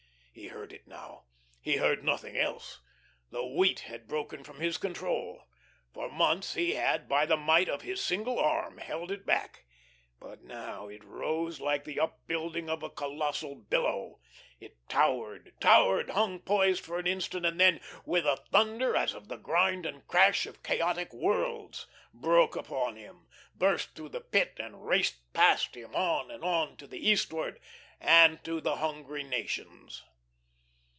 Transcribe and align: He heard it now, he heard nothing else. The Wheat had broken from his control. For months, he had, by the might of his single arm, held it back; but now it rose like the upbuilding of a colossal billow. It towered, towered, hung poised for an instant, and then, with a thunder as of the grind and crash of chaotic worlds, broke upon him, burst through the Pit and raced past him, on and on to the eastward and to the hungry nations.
He 0.33 0.47
heard 0.47 0.71
it 0.71 0.87
now, 0.87 1.25
he 1.61 1.75
heard 1.75 2.03
nothing 2.05 2.37
else. 2.37 2.79
The 3.31 3.45
Wheat 3.45 3.81
had 3.81 4.07
broken 4.07 4.43
from 4.45 4.61
his 4.61 4.77
control. 4.77 5.43
For 5.93 6.09
months, 6.09 6.53
he 6.53 6.73
had, 6.75 7.09
by 7.09 7.25
the 7.25 7.35
might 7.35 7.67
of 7.67 7.81
his 7.81 8.01
single 8.01 8.39
arm, 8.39 8.77
held 8.77 9.11
it 9.11 9.25
back; 9.25 9.65
but 10.21 10.41
now 10.41 10.87
it 10.87 11.03
rose 11.03 11.59
like 11.59 11.83
the 11.83 11.99
upbuilding 11.99 12.69
of 12.69 12.81
a 12.81 12.89
colossal 12.89 13.55
billow. 13.55 14.19
It 14.59 14.77
towered, 14.87 15.53
towered, 15.59 16.11
hung 16.11 16.39
poised 16.39 16.83
for 16.85 16.97
an 16.97 17.07
instant, 17.07 17.45
and 17.45 17.59
then, 17.59 17.81
with 18.05 18.25
a 18.25 18.37
thunder 18.51 18.95
as 18.95 19.13
of 19.13 19.27
the 19.27 19.37
grind 19.37 19.85
and 19.85 20.07
crash 20.07 20.45
of 20.45 20.63
chaotic 20.63 21.11
worlds, 21.13 21.87
broke 22.13 22.55
upon 22.55 22.95
him, 22.95 23.27
burst 23.53 23.95
through 23.95 24.09
the 24.09 24.21
Pit 24.21 24.53
and 24.61 24.87
raced 24.87 25.33
past 25.33 25.75
him, 25.75 25.93
on 25.93 26.31
and 26.31 26.41
on 26.43 26.77
to 26.77 26.87
the 26.87 27.05
eastward 27.05 27.59
and 27.99 28.41
to 28.45 28.61
the 28.61 28.77
hungry 28.77 29.23
nations. 29.23 30.03